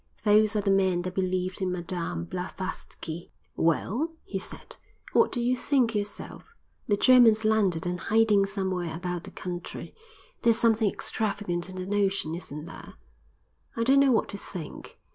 Those 0.23 0.55
are 0.55 0.61
the 0.61 0.71
men 0.71 1.03
that 1.03 1.13
believed 1.13 1.61
in 1.61 1.71
Madame 1.71 2.25
Blavatsky." 2.25 3.31
"Well," 3.55 4.11
he 4.23 4.39
said, 4.39 4.77
"what 5.13 5.31
do 5.31 5.39
you 5.39 5.55
think 5.55 5.93
yourself? 5.93 6.55
The 6.87 6.97
Germans 6.97 7.45
landed 7.45 7.85
and 7.85 7.99
hiding 7.99 8.47
somewhere 8.47 8.95
about 8.97 9.25
the 9.25 9.29
country: 9.31 9.93
there's 10.41 10.57
something 10.57 10.89
extravagant 10.89 11.69
in 11.69 11.75
the 11.75 11.85
notion, 11.85 12.33
isn't 12.33 12.65
there?" 12.65 12.95
"I 13.75 13.83
don't 13.83 13.99
know 13.99 14.11
what 14.11 14.29
to 14.29 14.37
think. 14.39 14.99